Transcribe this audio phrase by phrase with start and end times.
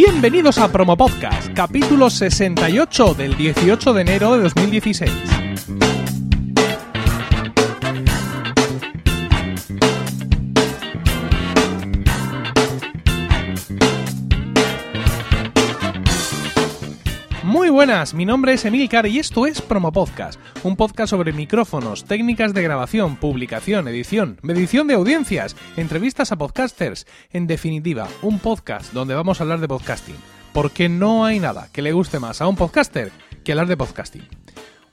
[0.00, 5.37] Bienvenidos a Promo Podcast, capítulo 68 del 18 de enero de 2016.
[17.78, 22.52] Buenas, mi nombre es Emilcar y esto es Promo Podcast, un podcast sobre micrófonos, técnicas
[22.52, 29.14] de grabación, publicación, edición, medición de audiencias, entrevistas a podcasters, en definitiva, un podcast donde
[29.14, 30.16] vamos a hablar de podcasting,
[30.52, 33.12] porque no hay nada que le guste más a un podcaster
[33.44, 34.26] que hablar de podcasting.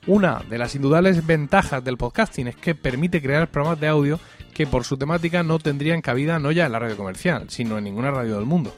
[0.06, 4.20] Una de las indudables ventajas del podcasting es que permite crear programas de audio
[4.54, 7.84] que por su temática no tendrían cabida no ya en la radio comercial, sino en
[7.84, 8.72] ninguna radio del mundo.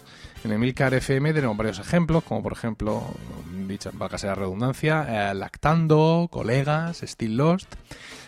[0.44, 3.02] En Emilcar FM tenemos varios ejemplos, como por ejemplo,
[3.68, 7.74] dicha valga sea redundancia, eh, Lactando, Colegas, Still Lost.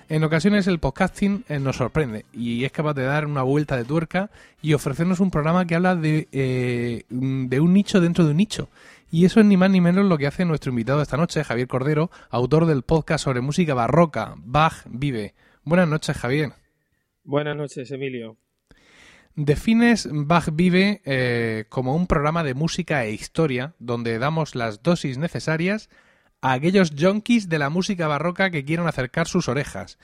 [0.09, 3.85] En ocasiones el podcasting eh, nos sorprende y es capaz de dar una vuelta de
[3.85, 8.37] tuerca y ofrecernos un programa que habla de, eh, de un nicho dentro de un
[8.37, 8.69] nicho.
[9.11, 11.67] Y eso es ni más ni menos lo que hace nuestro invitado esta noche, Javier
[11.67, 15.35] Cordero, autor del podcast sobre música barroca, Bach Vive.
[15.65, 16.53] Buenas noches, Javier.
[17.25, 18.37] Buenas noches, Emilio.
[19.37, 25.19] Defines Bach Vive eh, como un programa de música e historia donde damos las dosis
[25.19, 25.89] necesarias
[26.43, 29.99] a aquellos junkies de la música barroca que quieran acercar sus orejas.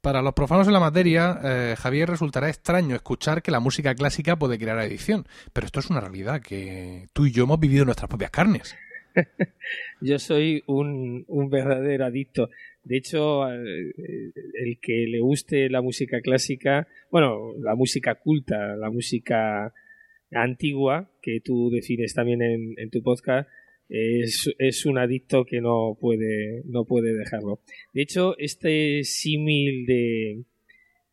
[0.00, 4.38] Para los profanos de la materia, eh, Javier, resultará extraño escuchar que la música clásica
[4.38, 7.86] puede crear edición, pero esto es una realidad que tú y yo hemos vivido en
[7.86, 8.76] nuestras propias carnes.
[10.00, 12.48] yo soy un, un verdadero adicto.
[12.88, 13.92] De hecho, eh,
[14.54, 19.74] el que le guste la música clásica, bueno, la música culta, la música
[20.32, 23.46] antigua, que tú defines también en, tu podcast,
[23.90, 27.60] es, es, un adicto que no puede, no puede dejarlo.
[27.92, 30.44] De hecho, este símil de,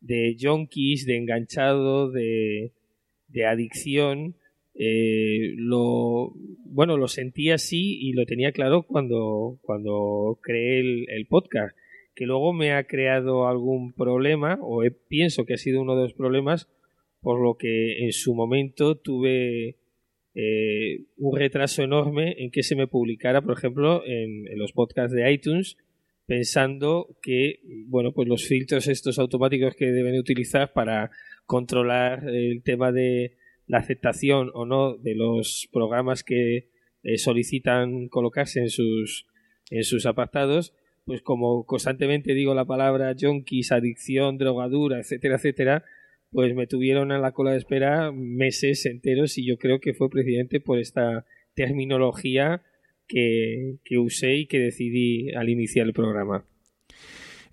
[0.00, 2.72] de junkies, de enganchado, de,
[3.28, 4.34] de adicción,
[4.78, 6.32] eh, lo
[6.64, 11.74] bueno lo sentí así y lo tenía claro cuando cuando creé el, podcast
[12.14, 16.12] que luego me ha creado algún problema o pienso que ha sido uno de los
[16.12, 16.68] problemas
[17.22, 19.78] por lo que en su momento tuve
[20.34, 25.16] eh, un retraso enorme en que se me publicara por ejemplo en, en los podcasts
[25.16, 25.78] de iTunes
[26.26, 31.10] pensando que bueno pues los filtros estos automáticos que deben utilizar para
[31.46, 36.68] controlar el tema de la aceptación o no de los programas que
[37.02, 39.26] eh, solicitan colocarse en sus,
[39.70, 45.84] en sus apartados, pues como constantemente digo la palabra junkies, adicción, drogadura, etcétera, etcétera,
[46.30, 50.10] pues me tuvieron a la cola de espera meses enteros y yo creo que fue
[50.10, 52.62] precisamente por esta terminología
[53.06, 56.44] que, que usé y que decidí al iniciar el programa.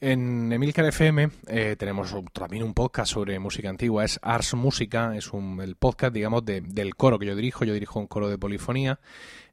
[0.06, 5.32] En Emilcar FM eh, tenemos también un podcast sobre música antigua, es Ars Música, es
[5.32, 7.64] un, el podcast, digamos, del coro que yo dirijo.
[7.64, 9.00] Yo dirijo un coro de polifonía,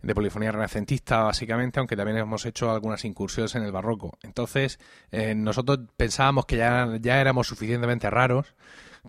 [0.02, 4.18] de polifonía renacentista, básicamente, aunque también hemos hecho algunas incursiones en el barroco.
[4.24, 4.80] Entonces,
[5.12, 8.52] eh, nosotros pensábamos que ya, ya éramos suficientemente raros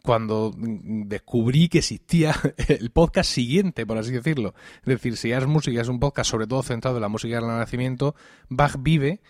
[0.04, 2.36] cuando descubrí que existía
[2.68, 4.54] el podcast siguiente, por así decirlo.
[4.82, 7.46] Es decir, si Ars Música es un podcast sobre todo centrado en la música del
[7.46, 8.14] Renacimiento,
[8.48, 9.22] Bach vive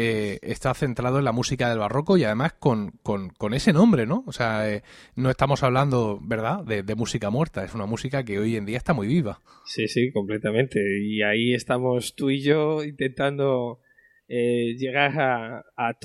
[0.00, 4.22] eh, está centrado en la música del barroco y además con, con, ese nombre, ¿no?
[4.28, 4.82] O sea, eh,
[5.16, 8.94] no estamos hablando, ¿verdad?, de, música muerta, es una música que hoy en día está
[8.94, 9.40] muy viva.
[9.64, 10.80] Sí, sí, completamente.
[11.02, 13.80] Y ahí estamos tú y yo intentando
[14.28, 15.98] eh, llegar a, a,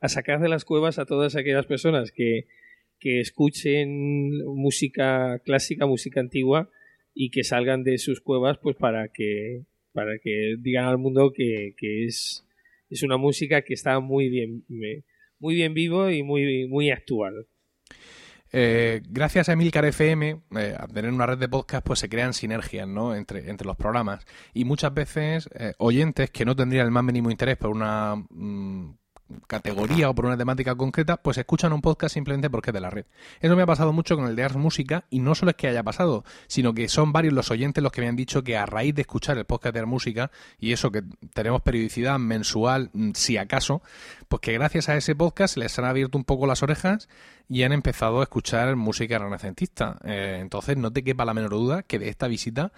[0.00, 2.46] a, sacar de las cuevas a todas aquellas personas que,
[3.00, 6.70] que escuchen música clásica, música antigua
[7.14, 11.74] y que salgan de sus cuevas pues para que para que digan al mundo que,
[11.76, 12.46] que es
[12.90, 14.64] es una música que está muy bien,
[15.38, 17.46] muy bien vivo y muy, muy actual.
[18.52, 22.88] Eh, gracias a Emilcar FM, eh, tener una red de podcast, pues se crean sinergias
[22.88, 23.14] ¿no?
[23.14, 24.26] entre, entre los programas.
[24.52, 28.96] Y muchas veces eh, oyentes que no tendrían el más mínimo interés por una mm,
[29.46, 32.90] categoría o por una temática concreta, pues escuchan un podcast simplemente porque es de la
[32.90, 33.06] red.
[33.40, 35.68] Eso me ha pasado mucho con el de Ars Música y no solo es que
[35.68, 38.66] haya pasado, sino que son varios los oyentes los que me han dicho que a
[38.66, 43.10] raíz de escuchar el podcast de Ars Música y eso que tenemos periodicidad mensual, mm,
[43.14, 43.82] si acaso,
[44.28, 47.08] pues que gracias a ese podcast les han abierto un poco las orejas
[47.48, 49.98] y han empezado a escuchar música renacentista.
[50.04, 52.72] Eh, entonces no te quepa la menor duda que de esta visita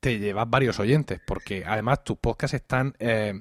[0.00, 2.94] te llevas varios oyentes, porque además tus podcasts están...
[2.98, 3.40] Eh,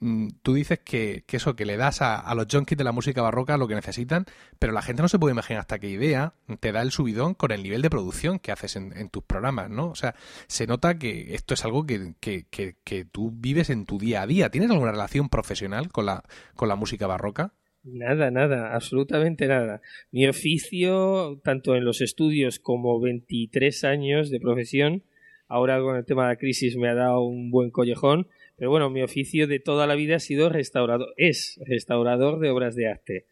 [0.00, 3.58] mm, tú dices que, eso, que le das a, los junkies de la música barroca
[3.58, 4.24] lo que necesitan,
[4.58, 7.52] pero la gente no se puede imaginar hasta qué idea te da el subidón con
[7.52, 9.90] el nivel de producción que haces en, tus programas, ¿no?
[9.90, 10.14] O sea,
[10.46, 14.26] se nota que esto es algo que, que, que, tú vives en tu día a
[14.26, 14.50] día.
[14.50, 16.24] ¿Tienes alguna relación profesional con la,
[16.54, 17.52] con la música barroca?
[17.84, 19.80] Nada, nada, absolutamente nada.
[20.10, 25.04] Mi oficio, tanto en los estudios como 23 años de profesión,
[25.48, 28.90] ahora con el tema de la crisis me ha dado un buen collejón, pero bueno,
[28.90, 33.26] mi oficio de toda la vida ha sido restaurador, es restaurador de obras de arte.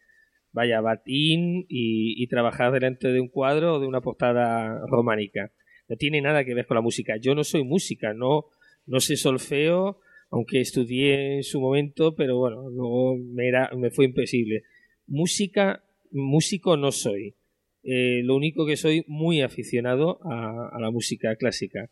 [0.51, 5.51] Vaya, batín y, trabajar delante de un cuadro o de una portada románica.
[5.87, 7.17] No tiene nada que ver con la música.
[7.17, 8.45] Yo no soy música, no,
[8.85, 9.99] no sé solfeo,
[10.31, 14.63] aunque estudié en su momento, pero bueno, luego me, era, me fue imposible.
[15.05, 17.35] Música, músico no soy.
[17.83, 21.91] Eh, lo único que soy muy aficionado a la música clásica.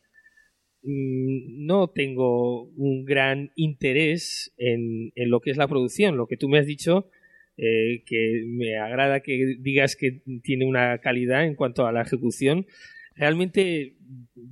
[0.85, 6.15] Mm, no tengo un gran interés en, en, lo que es la producción.
[6.15, 7.09] Lo que tú me has dicho,
[7.57, 12.67] eh, que me agrada que digas que tiene una calidad en cuanto a la ejecución.
[13.15, 13.95] Realmente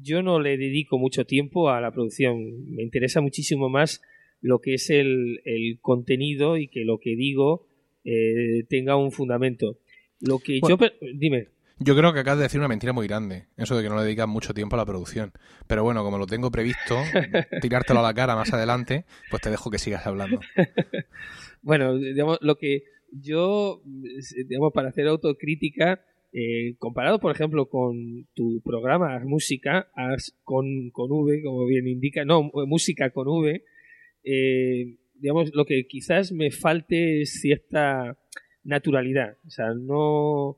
[0.02, 2.68] yo no le dedico mucho tiempo a la producción.
[2.74, 4.02] Me interesa muchísimo más
[4.42, 7.68] lo que es el, el contenido y que lo que digo
[8.06, 9.78] eh, tenga un fundamento.
[10.20, 10.78] Lo que bueno.
[10.80, 11.08] yo.
[11.14, 11.50] Dime.
[11.80, 14.04] Yo creo que acabas de decir una mentira muy grande, eso de que no le
[14.04, 15.32] dedicas mucho tiempo a la producción.
[15.68, 16.98] Pero bueno, como lo tengo previsto,
[17.62, 20.40] tirártelo a la cara más adelante, pues te dejo que sigas hablando.
[21.62, 23.82] bueno, digamos, lo que yo,
[24.48, 29.88] digamos, para hacer autocrítica, eh, comparado, por ejemplo, con tu programa Música,
[30.44, 33.64] con, con V, como bien indica, no, Música con V,
[34.24, 38.18] eh, digamos, lo que quizás me falte es cierta
[38.64, 39.38] naturalidad.
[39.46, 40.58] O sea, no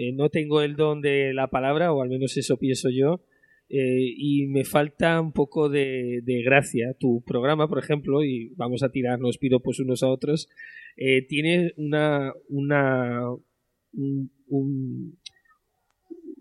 [0.00, 3.20] eh, no tengo el don de la palabra, o al menos eso pienso yo,
[3.68, 6.94] eh, y me falta un poco de, de, gracia.
[7.00, 10.48] Tu programa, por ejemplo, y vamos a tirarnos piropos unos a otros,
[10.96, 13.28] eh, tiene una, una,
[13.92, 15.18] un, un,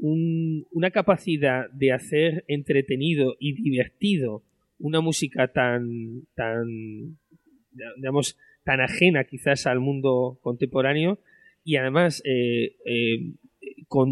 [0.02, 4.44] un, una capacidad de hacer entretenido y divertido
[4.78, 7.18] una música tan, tan,
[7.96, 11.18] digamos, tan ajena quizás al mundo contemporáneo
[11.64, 12.22] y además
[13.88, 14.10] con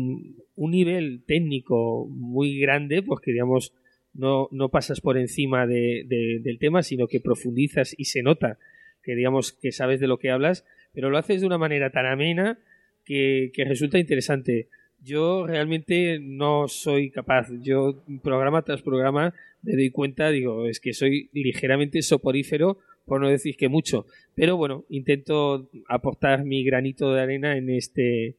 [0.55, 3.73] un nivel técnico muy grande, pues que digamos
[4.13, 8.57] no, no pasas por encima de, de, del tema, sino que profundizas y se nota
[9.05, 12.07] que digamos que sabes de lo que hablas, pero lo haces de una manera tan
[12.07, 12.57] amena
[13.05, 14.67] que, que resulta interesante.
[15.03, 17.47] Yo realmente no soy capaz.
[17.61, 23.29] Yo programa tras programa me doy cuenta, digo, es que soy ligeramente soporífero, por no
[23.29, 24.07] decir que mucho.
[24.33, 28.35] Pero bueno, intento aportar mi granito de arena en este,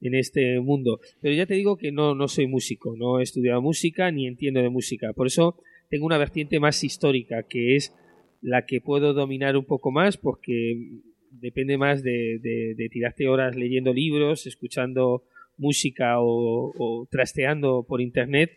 [0.00, 1.00] en este mundo.
[1.20, 4.60] Pero ya te digo que no, no soy músico, no he estudiado música ni entiendo
[4.60, 5.12] de música.
[5.12, 5.56] Por eso
[5.90, 7.94] tengo una vertiente más histórica, que es
[8.40, 14.46] la que puedo dominar un poco más, porque depende más de, tirarte horas leyendo libros,
[14.46, 15.24] escuchando
[15.56, 18.52] música o, o, trasteando por internet,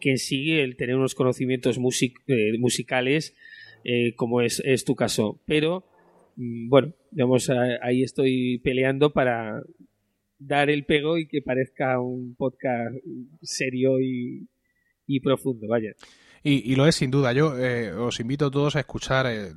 [0.00, 3.34] que en sí el tener unos conocimientos music, eh, musicales,
[3.84, 5.40] eh, como es, es, tu caso.
[5.46, 5.84] Pero,
[6.36, 7.50] mm, bueno, digamos,
[7.82, 9.62] ahí estoy peleando para
[10.38, 12.94] dar el pego y que parezca un podcast
[13.42, 14.48] serio y,
[15.06, 15.92] y profundo, vaya.
[16.42, 17.32] Y, y, lo es sin duda.
[17.32, 19.52] Yo eh, os invito a todos a escuchar eh,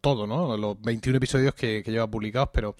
[0.00, 0.56] todo, ¿no?
[0.56, 2.76] Los 21 episodios que, que, lleva publicados, pero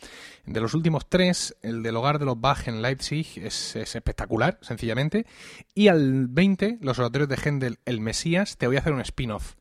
[0.47, 4.58] de los últimos tres, el del hogar de los Bach en Leipzig es, es, espectacular,
[4.61, 5.26] sencillamente.
[5.75, 9.55] Y al 20, los oratorios de Händel, El Mesías, te voy a hacer un spin-off.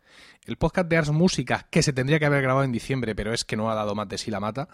[0.45, 3.45] El podcast de Ars Música, que se tendría que haber grabado en diciembre, pero es
[3.45, 4.67] que no ha dado más de sí la mata,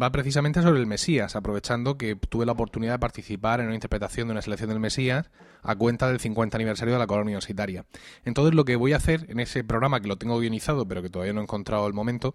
[0.00, 4.28] va precisamente sobre el Mesías, aprovechando que tuve la oportunidad de participar en una interpretación
[4.28, 5.30] de una selección del Mesías
[5.62, 7.86] a cuenta del 50 aniversario de la colonia universitaria.
[8.24, 11.10] Entonces lo que voy a hacer en ese programa, que lo tengo guionizado, pero que
[11.10, 12.34] todavía no he encontrado el momento,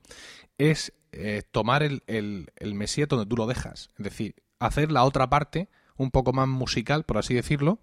[0.57, 3.89] es eh, tomar el, el, el Mesías donde tú lo dejas.
[3.97, 7.77] Es decir, hacer la otra parte un poco más musical, por así decirlo,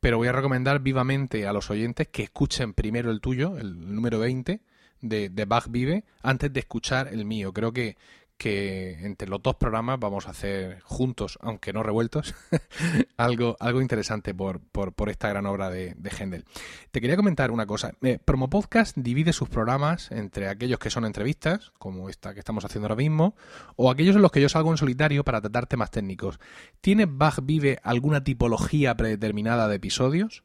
[0.00, 4.18] pero voy a recomendar vivamente a los oyentes que escuchen primero el tuyo, el número
[4.18, 4.60] 20
[5.00, 7.52] de, de Bach Vive, antes de escuchar el mío.
[7.52, 7.96] Creo que,
[8.36, 12.34] que entre los dos programas vamos a hacer juntos, aunque no revueltos,
[13.16, 16.44] algo, algo interesante por, por, por, esta gran obra de, de.
[16.90, 17.94] Te quería comentar una cosa.
[18.02, 22.64] Eh, Promo Podcast divide sus programas entre aquellos que son entrevistas, como esta que estamos
[22.64, 23.34] haciendo ahora mismo,
[23.76, 26.38] o aquellos en los que yo salgo en solitario para tratar temas técnicos.
[26.80, 30.44] ¿Tiene Bach Vive alguna tipología predeterminada de episodios?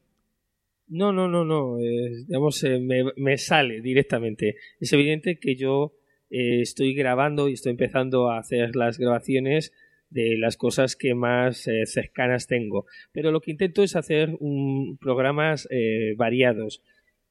[0.88, 1.78] No, no, no, no.
[1.80, 2.80] Eh, digamos, eh,
[3.16, 4.56] me sale directamente.
[4.80, 5.94] Es evidente que yo
[6.32, 9.72] eh, estoy grabando y estoy empezando a hacer las grabaciones
[10.12, 12.86] de las cosas que más eh, cercanas tengo.
[13.12, 16.84] Pero lo que intento es hacer un, programas eh, variados.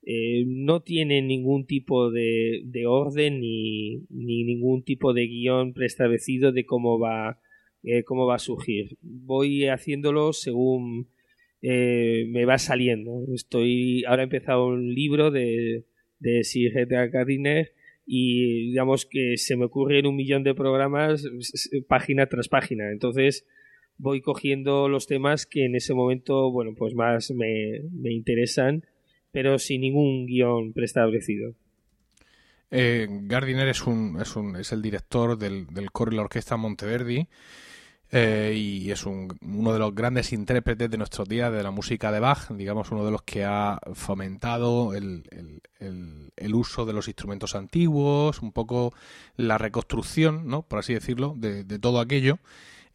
[0.02, 6.52] Eh, no tienen ningún tipo de, de orden ni, ni, ningún tipo de guion preestablecido
[6.52, 7.38] de cómo va,
[8.06, 8.96] cómo va a surgir.
[9.02, 11.08] Voy haciéndolo según
[11.62, 13.26] me va saliendo.
[13.34, 15.84] Estoy ahora he empezado un libro de,
[16.18, 17.72] de Sir Edgar Gardiner
[18.12, 21.24] y digamos que se me ocurren un millón de programas
[21.86, 22.90] página tras página.
[22.90, 23.46] Entonces
[23.98, 28.84] voy cogiendo los temas que en ese momento, bueno, pues más me, me interesan
[29.32, 31.54] pero sin ningún guion preestablecido.
[32.70, 36.56] Eh, Gardiner es, un, es, un, es el director del, del coro y la orquesta
[36.56, 37.26] Monteverdi
[38.12, 42.10] eh, y es un, uno de los grandes intérpretes de nuestros días de la música
[42.10, 45.22] de Bach, digamos uno de los que ha fomentado el,
[46.36, 48.92] el, uso de los instrumentos antiguos, un poco
[49.36, 50.62] la reconstrucción, ¿no?
[50.62, 52.38] por así decirlo, de, de todo aquello.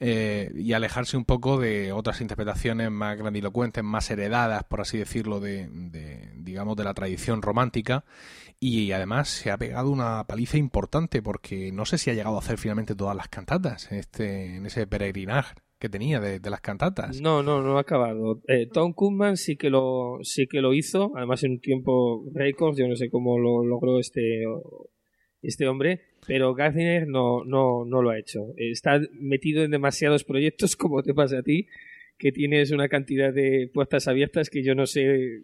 [0.02, 5.40] Eh, y alejarse un poco de otras interpretaciones más grandilocuentes, más heredadas, por así decirlo,
[5.40, 8.04] de, de, digamos, de la tradición romántica
[8.60, 12.40] y además se ha pegado una paliza importante porque no sé si ha llegado a
[12.40, 17.20] hacer finalmente todas las cantatas en, este, en ese peregrinaje que tenía de, las cantatas.
[17.22, 18.42] No, no, no ha acabado.
[18.48, 22.78] Eh, Tom Koopman sí que lo sí que lo hizo, además en un tiempo récord,
[22.78, 24.46] yo no sé cómo lo logró este
[25.42, 28.54] este hombre, pero Gardiner no, no, no lo ha hecho.
[28.58, 31.68] Está metido en demasiados proyectos, como te pasa a ti,
[32.18, 35.44] que tienes una cantidad de puertas abiertas que yo no sé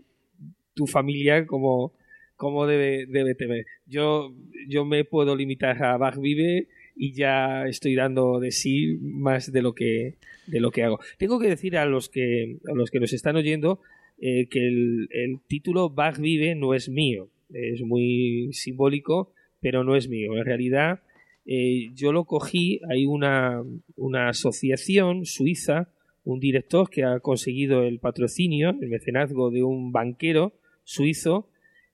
[0.74, 1.94] tu familia como
[2.42, 3.68] cómo debe, debe tener.
[3.86, 4.34] Yo,
[4.68, 9.62] yo me puedo limitar a Bach Vive y ya estoy dando de sí más de
[9.62, 10.16] lo que,
[10.48, 11.00] de lo que hago.
[11.20, 13.80] Tengo que decir a los que, a los que nos están oyendo
[14.20, 17.30] eh, que el, título Bach Vive no es mío.
[17.54, 20.36] Es muy simbólico, pero no es mío.
[20.36, 21.04] En realidad,
[21.46, 23.62] eh, yo lo cogí, hay una,
[23.96, 25.94] una asociación suiza,
[26.24, 31.51] un director que ha conseguido el patrocinio, el mecenazgo de un banquero suizo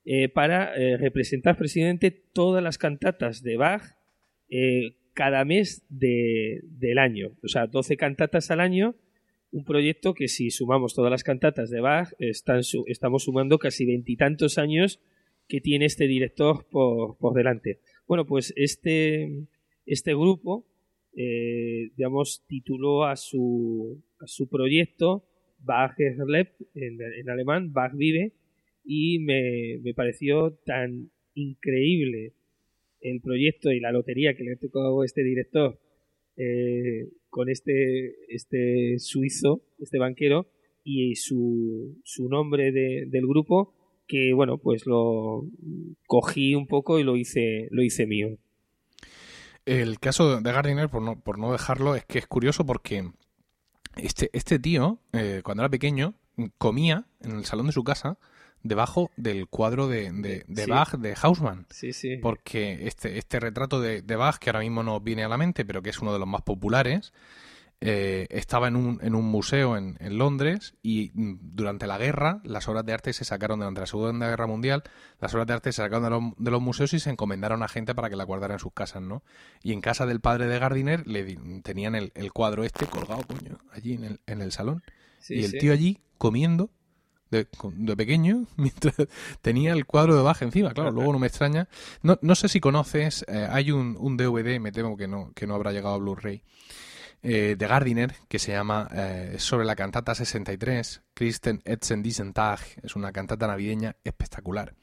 [0.09, 3.81] eh, para eh, representar presidente todas las cantatas de Bach
[4.49, 7.35] eh, cada mes del año.
[7.43, 8.95] O sea, 12 cantatas al año,
[9.51, 15.01] un proyecto que si sumamos todas las cantatas de Bach, estamos sumando casi veintitantos años
[15.49, 17.81] que tiene este director por, delante.
[18.07, 19.45] Bueno, pues este,
[19.85, 20.67] este grupo,
[21.13, 25.25] digamos, tituló a su, a su proyecto
[25.59, 28.31] Bach lebt en, en alemán, Bach vive,
[28.88, 32.34] y me, me pareció tan increíble
[33.01, 35.77] el proyecto y la lotería que le tocó a este director
[36.38, 40.48] eh, con este, este suizo, este banquero,
[40.84, 43.75] y su, su nombre de, del grupo,
[44.08, 45.44] que bueno, pues lo
[46.08, 48.38] cogí un poco y lo hice, lo hice mío.
[49.65, 53.03] El caso de Gardiner, por no, por no dejarlo, es que es curioso porque
[53.98, 56.15] este, este tío, eh, cuando era pequeño,
[56.58, 58.17] comía en el salón de su casa
[58.63, 60.11] debajo del cuadro de,
[60.47, 61.65] de, Bach de Hausmann.
[61.69, 62.17] Sí, sí.
[62.17, 65.65] Porque este, este retrato de, de, Bach, que ahora mismo nos viene a la mente,
[65.65, 67.13] pero que es uno de los más populares,
[67.79, 72.41] eh, estaba en un, en un museo en, en, Londres y mm, durante la guerra
[72.43, 74.81] las obras de arte se sacaron, durante la Segunda Guerra Mundial,
[75.21, 77.67] las obras de arte se sacaron de los, de los museos y se encomendaron a
[77.67, 79.21] gente para que la guardara en sus casas, ¿no?
[79.61, 83.59] Y en casa del padre de Gardiner le tenían el, el cuadro este colgado, coño,
[83.71, 84.81] allí en el, en el salón.
[85.29, 86.71] y el tío allí comiendo
[87.29, 88.96] de, de, pequeño, mientras
[89.41, 91.67] tenía el cuadro de Bach encima, claro, luego no me extraña.
[92.01, 95.48] No, no sé si conoces, eh, hay un, un, DVD, me temo que no, que
[95.48, 96.43] no habrá llegado a Blu-ray,
[97.24, 102.34] eh, de Gardiner, que se llama eh, sobre la cantata 63, Christen Etzen diesen
[102.84, 104.75] es una cantata navideña espectacular.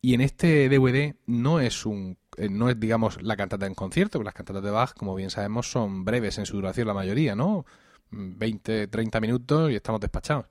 [0.00, 2.18] Y en este DVD no es un
[2.50, 5.70] no es digamos la cantata en concierto, porque las cantatas de Bach, como bien sabemos,
[5.70, 7.64] son breves en su duración la mayoría, ¿no?
[8.10, 10.46] 20, 30 minutos y estamos despachados.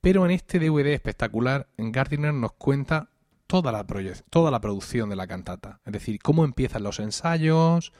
[0.00, 3.10] Pero en este DVD espectacular, Gardiner nos cuenta
[3.46, 3.84] toda la,
[4.30, 5.80] toda la producción de la cantata.
[5.84, 7.92] Es decir, cómo empiezan los ensayos,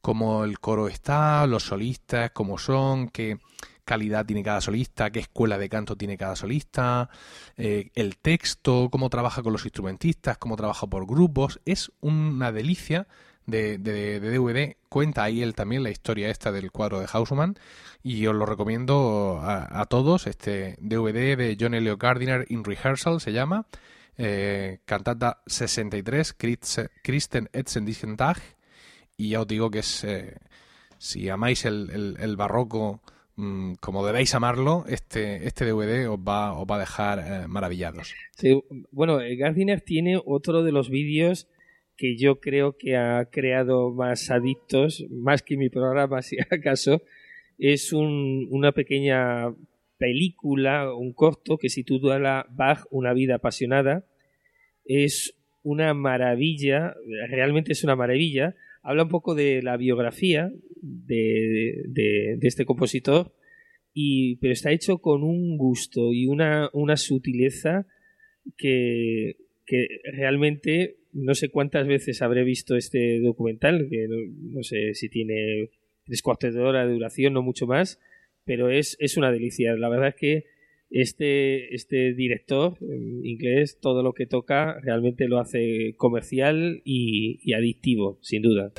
[0.00, 3.38] cómo el coro está, los solistas, cómo son, qué
[3.84, 7.10] calidad tiene cada solista, qué escuela de canto tiene cada solista,
[7.56, 11.60] eh, el texto, cómo trabaja con los instrumentistas, cómo trabaja por grupos.
[11.64, 13.08] Es una delicia
[13.46, 14.76] de, de, DVD.
[14.88, 17.56] Cuenta ahí él también la historia esta del cuadro de Hausmann
[18.02, 20.26] y os lo recomiendo a, todos.
[20.26, 23.66] Este DVD de John Elliot Gardiner in Rehearsal se llama.
[24.16, 26.34] Eh, cantata 63,
[27.02, 28.38] Christen Etzen Tag.
[29.16, 30.36] Y ya os digo que es, eh,
[30.98, 33.02] si amáis el, el, barroco
[33.36, 38.14] mm, como debéis amarlo, este, este DVD os va, os va a dejar eh, maravillados.
[38.36, 41.48] Sí, bueno, Gardiner tiene otro de los vídeos
[42.00, 47.02] que yo creo que ha creado más adictos, más que mi programa, si acaso,
[47.58, 49.54] es un, una pequeña
[49.98, 51.68] película, un corto que
[52.18, 54.06] la Bach, una vida apasionada.
[54.86, 56.94] Es una maravilla,
[57.28, 58.56] realmente es una maravilla.
[58.82, 63.34] Habla un poco de la biografía de, de, este compositor,
[63.92, 67.86] y, pero está hecho con un gusto y una, una sutileza
[68.56, 75.08] que, que realmente no sé cuántas veces habré visto este documental, que no, sé si
[75.08, 75.70] tiene
[76.04, 78.00] tres cuartos de hora de duración, no mucho más,
[78.44, 79.74] pero es, es una delicia.
[79.76, 80.44] La verdad es que
[80.90, 87.52] este, este director en inglés todo lo que toca realmente lo hace comercial y, y
[87.54, 88.72] adictivo, sin duda.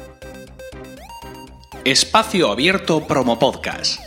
[1.86, 4.00] Espacio Abierto Promo Podcast.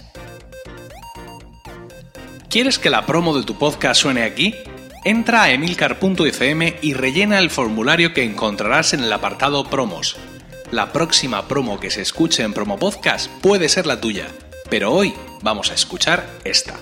[2.49, 4.55] ¿Quieres que la promo de tu podcast suene aquí?
[5.05, 10.17] Entra a emilcar.fm y rellena el formulario que encontrarás en el apartado Promos.
[10.71, 14.29] La próxima promo que se escuche en Promo Podcast puede ser la tuya,
[14.71, 16.75] pero hoy vamos a escuchar esta.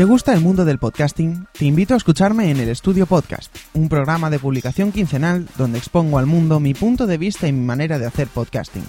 [0.00, 3.90] Te gusta el mundo del podcasting, te invito a escucharme en el Estudio Podcast, un
[3.90, 7.98] programa de publicación quincenal donde expongo al mundo mi punto de vista y mi manera
[7.98, 8.86] de hacer podcasting.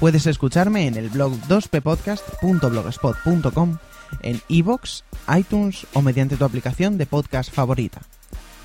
[0.00, 3.78] Puedes escucharme en el blog 2ppodcast.blogspot.com,
[4.22, 5.02] en iVoox,
[5.38, 8.00] iTunes o mediante tu aplicación de podcast favorita.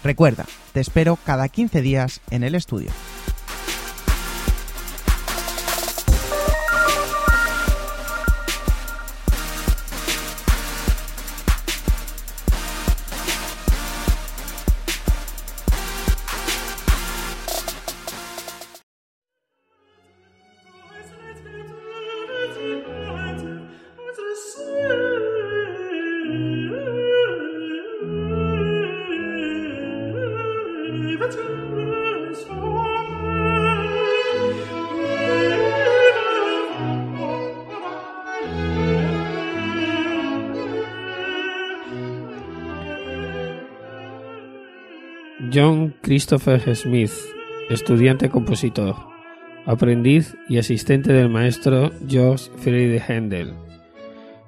[0.04, 2.90] Recuerda, te espero cada 15 días en el estudio.
[45.54, 47.12] John Christopher Smith,
[47.70, 48.96] estudiante compositor,
[49.68, 53.54] aprendiz y asistente del maestro George Friedrich Händel.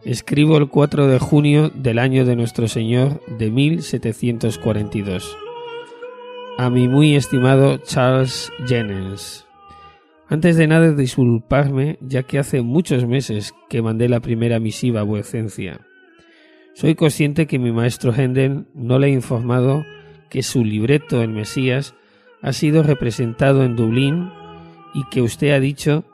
[0.04, 5.38] Escribo el 4 de junio del año de nuestro Señor de 1742.
[6.58, 9.46] A mi muy estimado Charles Jennings.
[10.28, 15.04] Antes de nada disculparme, ya que hace muchos meses que mandé la primera misiva a
[15.04, 15.82] vuecencia.
[16.74, 19.86] Soy consciente que mi maestro Händel no le ha informado
[20.30, 21.94] que su libreto El Mesías
[22.42, 24.32] ha sido representado en Dublín
[24.94, 26.06] y que usted ha dicho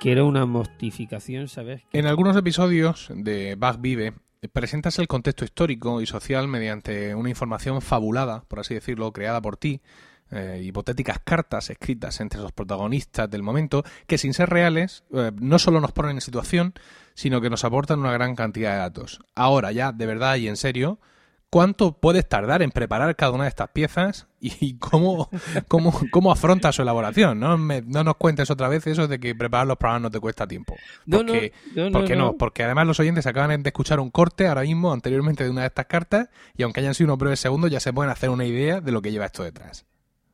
[0.00, 1.84] que era una mortificación saber.
[1.92, 4.14] En algunos episodios de Bach Vive
[4.52, 9.56] presentas el contexto histórico y social mediante una información fabulada, por así decirlo, creada por
[9.56, 9.80] ti,
[10.30, 15.58] eh, hipotéticas cartas escritas entre los protagonistas del momento, que sin ser reales, eh, no
[15.58, 16.74] solo nos ponen en situación,
[17.14, 19.20] sino que nos aportan una gran cantidad de datos.
[19.34, 20.98] Ahora ya, de verdad y en serio,
[21.52, 25.28] cuánto puedes tardar en preparar cada una de estas piezas y cómo,
[25.68, 27.38] cómo, cómo afrontas su elaboración.
[27.38, 27.58] ¿no?
[27.58, 30.74] no nos cuentes otra vez eso de que preparar los programas no te cuesta tiempo.
[31.08, 34.62] Porque, no, no, porque no, porque además los oyentes acaban de escuchar un corte ahora
[34.62, 37.80] mismo, anteriormente, de una de estas cartas, y aunque hayan sido unos breves segundos, ya
[37.80, 39.86] se pueden hacer una idea de lo que lleva esto detrás.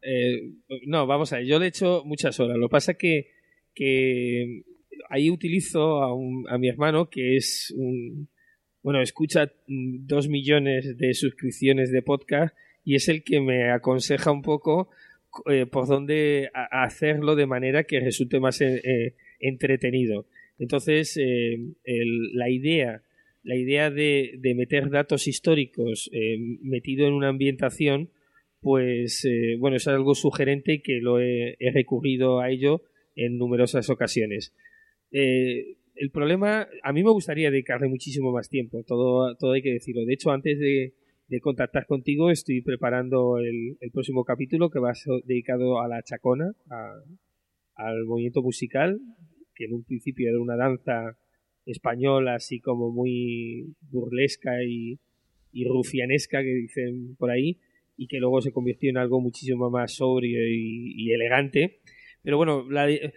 [0.03, 0.53] Eh,
[0.87, 2.57] no, vamos a ver, yo le he hecho muchas horas.
[2.59, 3.27] Lo que pasa es que,
[3.75, 4.63] que
[5.11, 8.29] ahí utilizo a, un, a mi hermano, que es un
[8.89, 14.33] bueno, escucha mm, dos millones de suscripciones de podcast y es el que me aconseja
[14.33, 14.89] un poco
[15.45, 20.25] eh, por dónde hacerlo de manera que resulte más eh, eh, entretenido.
[20.59, 21.21] Entonces,
[22.33, 23.03] la idea,
[23.43, 26.11] la idea de, meter datos históricos
[26.63, 28.09] metido en una ambientación,
[28.63, 32.85] pues bueno, es algo sugerente y que lo he recurrido a ello
[33.17, 34.55] en numerosas ocasiones
[35.99, 40.05] el problema, a mí me gustaría dedicarle muchísimo más tiempo, todo, todo hay que decirlo.
[40.05, 40.95] De hecho, antes de,
[41.41, 44.93] contactar contigo, estoy preparando el, próximo capítulo que va
[45.25, 46.55] dedicado a la chacona,
[47.75, 49.01] al movimiento musical,
[49.55, 51.19] que en un principio era una danza
[51.67, 54.99] española, así como muy burlesca y,
[55.67, 57.59] rufianesca, que dicen por ahí,
[57.97, 61.81] y que luego se convirtió en algo muchísimo más sobrio y, elegante.
[62.29, 63.11] Pero bueno, eh,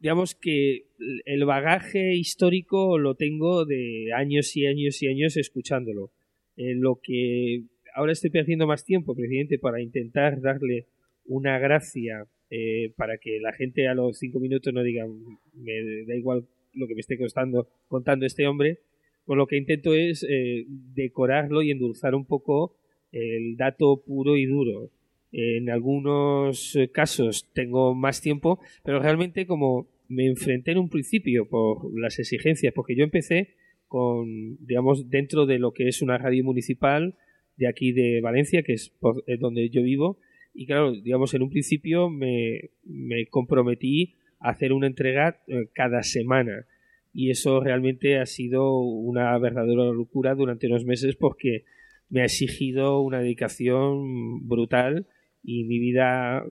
[0.00, 0.88] digamos que
[1.24, 6.10] el bagaje histórico lo tengo de años y años y años escuchándolo.
[6.56, 7.62] Lo que
[7.94, 10.88] ahora estoy perdiendo más tiempo, presidente, para intentar darle
[11.26, 15.06] una gracia eh, para que la gente a los cinco minutos no diga
[15.52, 18.80] me da igual lo que me esté costando contando este hombre,
[19.26, 22.78] pues lo que intento es eh, decorarlo y endulzar un poco
[23.12, 24.90] el dato puro y duro.
[25.36, 31.90] En algunos casos tengo más tiempo, pero realmente como me enfrenté en un principio por
[31.98, 33.56] las exigencias, porque yo empecé
[33.88, 37.16] con, digamos, dentro de lo que es una radio municipal
[37.56, 38.92] de aquí de Valencia, que es
[39.40, 40.18] donde yo vivo,
[40.54, 46.04] y claro, digamos, en un principio me, me comprometí a hacer una entrega eh, cada
[46.04, 46.66] semana.
[47.12, 51.64] Y eso realmente ha sido una verdadera locura durante unos meses porque
[52.08, 55.06] me ha exigido una dedicación brutal
[55.44, 56.44] y mi vida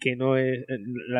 [0.00, 0.66] que no es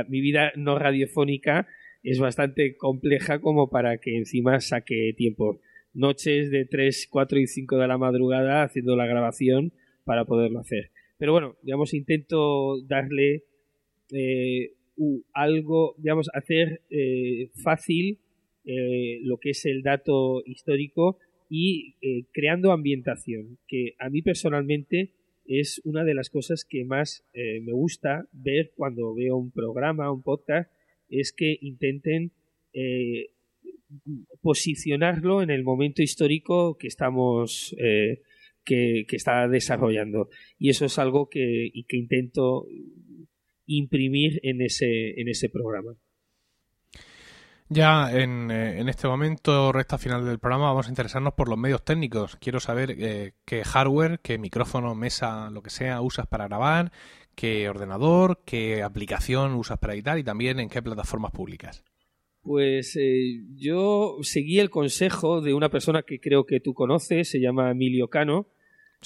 [0.08, 1.66] mi vida no radiofónica
[2.02, 5.60] es bastante compleja como para que encima saque tiempo
[5.94, 9.72] noches de 3, 4 y 5 de la madrugada haciendo la grabación
[10.04, 10.90] para poderlo hacer.
[11.18, 13.44] Pero bueno, digamos, intento darle
[14.12, 14.74] eh,
[15.34, 18.18] algo, digamos, hacer eh, fácil
[18.64, 21.18] eh, lo que es el dato histórico
[21.50, 21.94] y
[22.30, 25.14] creando ambientación, que a mí personalmente
[25.48, 30.22] es una de las cosas que más me gusta ver cuando veo un programa, un
[30.22, 30.70] podcast,
[31.08, 32.32] es que intenten
[34.40, 38.20] posicionarlo en el momento histórico que estamos eh,
[38.64, 40.28] que, está desarrollando.
[40.58, 42.66] Y eso es algo que, y que intento
[43.66, 45.94] imprimir en ese en ese programa
[47.68, 51.58] ya en, eh, en, este momento, recta final del programa, vamos a interesarnos por los
[51.58, 52.36] medios técnicos.
[52.36, 56.92] Quiero saber eh, qué hardware, qué micrófono, mesa, lo que sea, usas para grabar,
[57.34, 61.84] qué ordenador, qué aplicación usas para editar y también en qué plataformas públicas.
[62.42, 67.40] Pues eh, yo seguí el consejo de una persona que creo que tú conoces, se
[67.40, 68.48] llama Emilio Cano,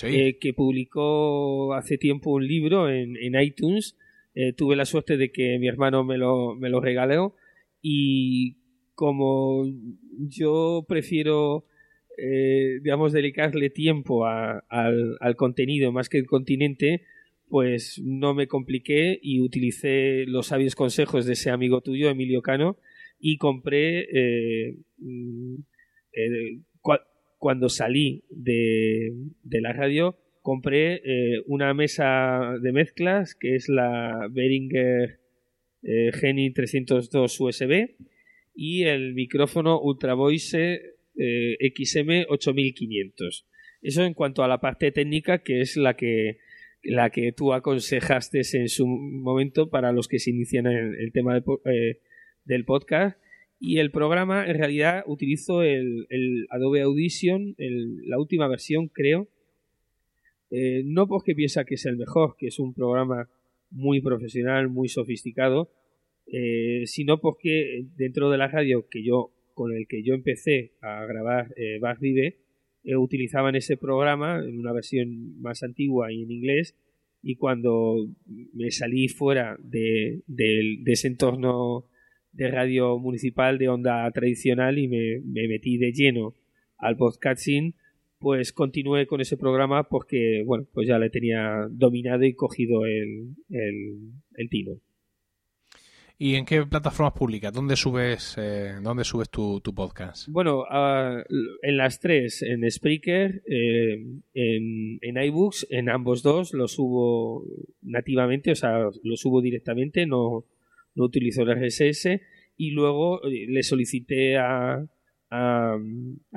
[0.02, 3.96] eh, que publicó hace tiempo un libro en, iTunes.
[4.34, 7.34] Eh, tuve la suerte de que mi hermano me lo, me lo regaló
[7.82, 8.56] y
[8.94, 9.66] como
[10.18, 11.66] yo prefiero,
[12.16, 17.02] digamos, dedicarle tiempo al, al contenido más que el continente,
[17.52, 22.78] pues no me compliqué y utilicé los sabios consejos de ese amigo tuyo, Emilio Cano,
[23.18, 25.56] y compré eh, mm,
[26.14, 26.60] eh,
[27.36, 29.12] cuando salí de,
[29.44, 35.20] la radio compré eh, una mesa de mezclas que es la Behringer
[35.82, 37.90] Geni 302 USB
[38.54, 40.80] y el micrófono Ultra Voice
[41.14, 43.46] XM 8500
[43.82, 46.38] eso en cuanto a la parte técnica que es la que
[46.82, 51.38] la que tú aconsejaste en su momento para los que se inician en el tema
[51.38, 52.00] de,
[52.44, 53.18] del podcast.
[53.60, 56.06] Y el programa, en realidad, utilizo el,
[56.50, 59.28] Adobe Audition, la última versión, creo.
[60.50, 63.30] Eh, no porque piensa que es el mejor, que es un programa
[63.72, 65.70] muy profesional, muy sofisticado,
[66.26, 71.04] eh, sino porque dentro de la radio que yo con el que yo empecé a
[71.04, 72.38] grabar eh, Bass Vive,
[72.84, 76.76] eh, utilizaban ese programa en una versión más antigua y en inglés,
[77.22, 78.08] y cuando
[78.54, 80.22] me salí fuera de
[80.86, 81.86] ese entorno
[82.32, 86.34] de radio municipal de onda tradicional y me, metí de lleno
[86.78, 87.74] al podcasting,
[88.22, 93.34] pues continué con ese programa porque, bueno, pues ya le tenía dominado y cogido el,
[93.50, 94.80] el, tino.
[96.16, 97.52] ¿Y en qué plataformas públicas?
[97.52, 100.28] ¿Dónde subes, eh, ¿dónde subes tu, podcast?
[100.28, 101.24] Bueno, ah,
[101.62, 103.94] en las tres, en Spreaker, eh,
[104.34, 107.44] en, en iBooks, en ambos dos lo subo
[107.82, 110.44] nativamente, o sea, lo subo directamente, no,
[110.94, 112.20] no utilizo el RSS
[112.56, 114.86] y luego eh, le solicité a,
[115.32, 115.78] a,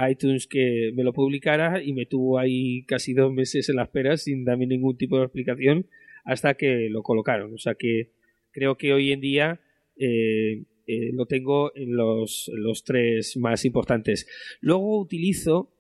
[0.10, 4.16] iTunes que me lo publicara y me tuvo ahí casi dos meses en la espera
[4.16, 5.86] sin darme ningún tipo de explicación
[6.24, 7.54] hasta que lo colocaron.
[7.54, 8.12] O sea que
[8.52, 9.60] creo que hoy en día
[9.98, 14.28] eh, eh, lo tengo en los, los, tres más importantes.
[14.62, 15.74] Luego utilizo,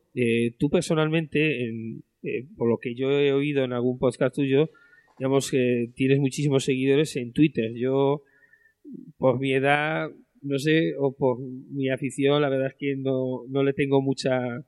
[0.57, 2.03] tú personalmente, en,
[2.57, 4.71] por lo que yo he oído en algún podcast tuyo,
[5.17, 7.73] digamos que tienes muchísimos seguidores en Twitter.
[7.75, 8.23] Yo
[9.17, 10.11] por mi edad,
[10.45, 14.63] no sé, o por mi afición, la verdad es que no, no le tengo mucha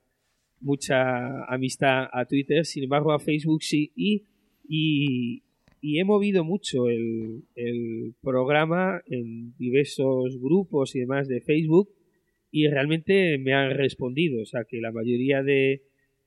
[0.60, 4.24] mucha amistad a Twitter, sin embargo a Facebook sí, y,
[4.68, 5.44] y,
[6.00, 11.90] he movido mucho el, el, programa en diversos grupos y demás de Facebook
[12.52, 15.84] y realmente me han respondido, o sea que la mayoría de,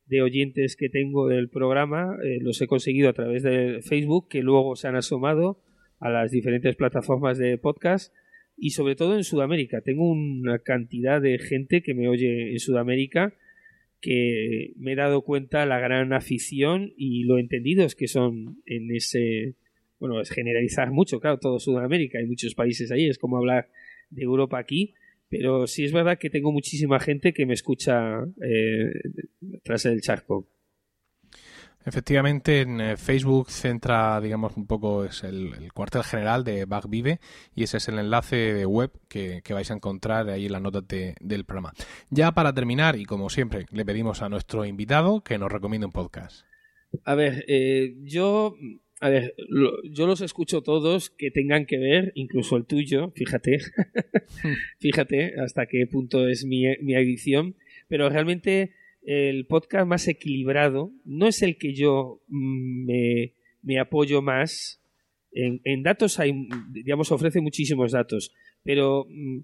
[0.07, 4.43] de oyentes que tengo del programa eh, los he conseguido a través de Facebook, que
[4.43, 5.61] luego se han asomado
[5.99, 8.15] a las diferentes plataformas de podcast
[8.61, 9.81] y sobre todo en Sudamérica.
[9.81, 13.35] Tengo una cantidad de gente que me oye en Sudamérica
[14.01, 19.57] que me he dado cuenta la gran afición y lo entendidos que son en ese
[19.99, 23.69] bueno es generalizar mucho claro todo Sudamérica hay muchos países ahí es como hablar
[24.09, 24.95] de Europa aquí
[25.29, 28.91] pero sí es verdad que tengo muchísima gente que me escucha eh,
[29.63, 30.49] tras el charco
[31.85, 37.21] Efectivamente, en eh, Facebook centra, digamos, un poco es el, cuartel general de Bug Vive
[37.55, 40.85] y ese es el enlace de web que, vais a encontrar ahí en las notas
[40.87, 41.73] del programa.
[42.11, 45.93] Ya para terminar, y como siempre, le pedimos a nuestro invitado que nos recomiende un
[45.93, 46.45] podcast.
[47.05, 48.57] A ver, eh, yo,
[49.01, 49.35] a ver,
[49.91, 53.59] yo los escucho todos que tengan que ver, incluso el tuyo, fíjate,
[54.79, 57.57] fíjate hasta qué punto es mi, mi edición,
[57.89, 60.93] pero realmente el podcast más equilibrado.
[61.05, 62.87] No es el que yo mm,
[63.63, 64.83] me, apoyo más.
[65.33, 66.33] En, datos hay,
[66.71, 68.35] digamos, ofrece muchísimos datos,
[68.65, 69.39] pero mm,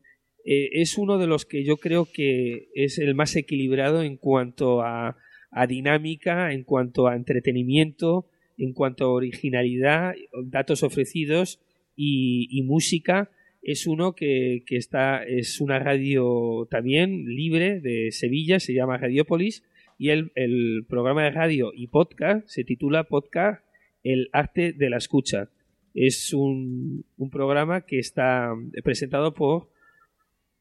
[0.44, 4.82] eh, es uno de los que yo creo que es el más equilibrado en cuanto
[4.82, 5.16] a,
[5.50, 10.14] a dinámica, en cuanto a entretenimiento, en cuanto a originalidad,
[10.46, 11.60] datos ofrecidos
[11.98, 13.30] y música
[13.66, 19.64] es uno que, que, está, es una radio también libre de Sevilla, se llama Radiopolis,
[19.98, 23.64] y el, el, programa de radio y podcast se titula Podcast
[24.04, 25.50] El arte de la escucha.
[25.94, 29.68] Es un, un programa que está presentado por,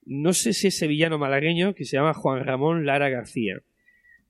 [0.04, 3.62] no sé si es sevillano malagueño, que se llama Juan Ramón Lara García.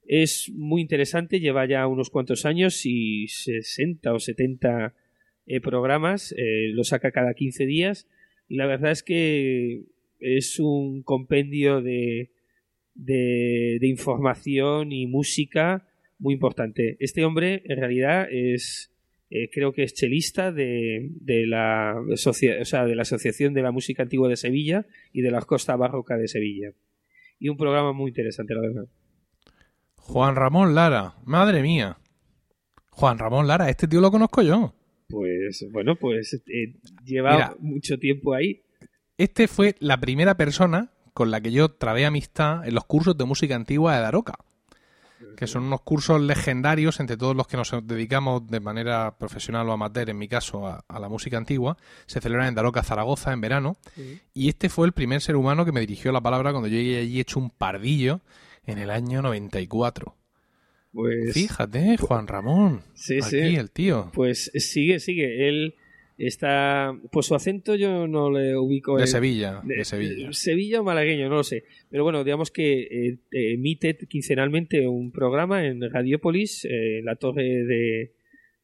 [0.06, 4.92] Es muy interesante, lleva ya unos cuantos años y 60 o 70
[5.46, 8.06] eh, programas, eh, lo saca cada 15 días
[8.48, 9.84] y la verdad es que
[10.20, 12.30] es un compendio de,
[12.94, 15.86] de, información y música
[16.18, 16.96] muy importante.
[17.00, 18.92] Este hombre en realidad es
[19.30, 23.72] eh, creo que es chelista de, de la o sea, de la Asociación de la
[23.72, 26.70] Música Antigua de Sevilla y de la Costa Barroca de Sevilla.
[27.38, 28.86] Y un programa muy interesante, la verdad.
[29.96, 31.98] Juan Ramón Lara, madre mía.
[32.90, 34.72] Juan Ramón Lara, este tío lo conozco yo.
[35.70, 38.62] Bueno, pues eh, lleva Mira, mucho tiempo ahí.
[39.18, 43.24] Este fue la primera persona con la que yo trabé amistad en los cursos de
[43.24, 44.34] música antigua de Daroca,
[45.36, 49.72] que son unos cursos legendarios entre todos los que nos dedicamos de manera profesional o
[49.72, 51.78] amateur, en mi caso, a, a la música antigua.
[52.04, 53.78] Se celebran en Daroca, Zaragoza, en verano.
[53.94, 54.20] Sí.
[54.34, 56.98] Y este fue el primer ser humano que me dirigió la palabra cuando yo llegué
[56.98, 58.20] allí hecho un pardillo
[58.66, 60.14] en el año 94.
[60.96, 62.80] Pues, Fíjate, Juan Ramón.
[62.94, 63.36] Sí, aquí, sí.
[63.36, 64.10] el tío.
[64.14, 65.46] Pues sigue, sigue.
[65.46, 65.74] Él
[66.16, 66.98] está.
[67.12, 68.96] Pues su acento yo no le ubico.
[68.96, 69.60] De en, Sevilla.
[69.62, 70.32] De, de, Sevilla.
[70.32, 71.64] Sevilla o malagueño, no lo sé.
[71.90, 72.80] Pero bueno, digamos que
[73.10, 78.12] eh, emite quincenalmente un programa en Radiopolis, eh, la torre de,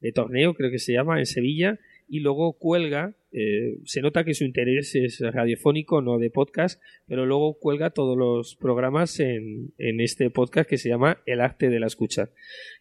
[0.01, 1.79] de, torneo, creo que se llama, en Sevilla.
[2.13, 3.15] Y luego cuelga.
[3.33, 8.19] Eh, se nota que su interés es radiofónico, no de podcast, pero luego cuelga todos
[8.19, 12.29] los programas en, en este podcast que se llama El arte de la escucha.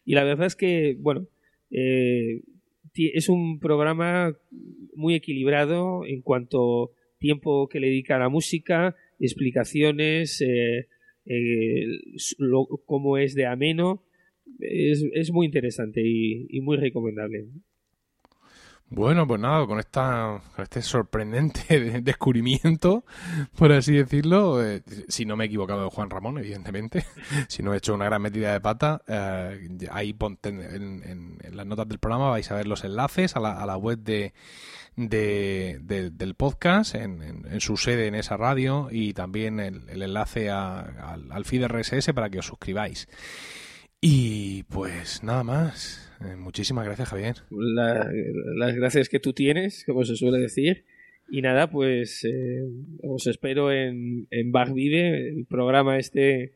[0.04, 1.28] Y la verdad es que, bueno,
[1.70, 2.42] eh,
[2.94, 4.36] es un programa
[4.94, 10.88] muy equilibrado en cuanto tiempo que le dedica a la música, explicaciones, eh,
[11.24, 11.86] eh,
[12.36, 14.04] lo, cómo es de ameno.
[14.58, 17.46] Es, es muy interesante y, y, muy recomendable.
[18.94, 23.06] Bueno, pues nada, con, esta, con este sorprendente descubrimiento,
[23.56, 27.06] por así decirlo, eh, si no me he equivocado de Juan Ramón, evidentemente,
[27.48, 32.00] si no he hecho una gran metida de pata, eh, ahí en, las notas del
[32.00, 34.34] programa vais a ver los enlaces a la, a la web de,
[34.94, 41.32] de, de, del podcast, en, su sede en esa radio, y también el, enlace al,
[41.32, 43.08] al feed RSS para que os suscribáis.
[44.02, 46.11] Y pues nada más.
[46.24, 47.36] Eh, muchísimas gracias, Javier.
[47.50, 48.08] La,
[48.56, 50.84] las gracias que tú tienes, como se suele decir.
[51.30, 52.62] Y nada, pues eh,
[53.02, 56.52] os espero en, en Bach Vive, el programa este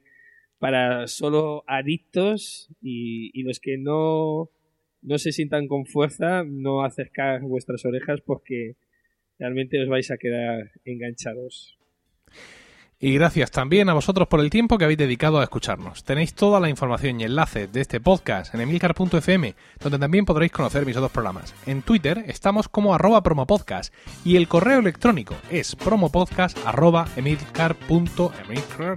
[0.59, 4.51] para solo adictos y, y, los que no,
[5.03, 8.77] no se sientan con fuerza, no acercar vuestras orejas porque
[9.39, 11.79] realmente os vais a quedar enganchados.
[12.99, 16.03] Y gracias también a vosotros por el tiempo que habéis dedicado a escucharnos.
[16.03, 20.87] Tenéis toda la información y enlaces de este podcast en emilcar.fm, donde también podréis conocer
[20.87, 21.55] mis otros programas.
[21.67, 23.93] En Twitter estamos como arroba promopodcast
[24.25, 26.59] y el correo electrónico es promopodcast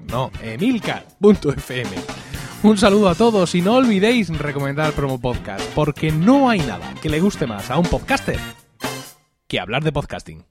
[0.08, 1.90] no, emilcar.fm.
[2.64, 7.10] Un saludo a todos y no olvidéis recomendar Promo Podcast, porque no hay nada que
[7.10, 8.40] le guste más a un podcaster
[9.48, 10.46] que hablar de podcasting.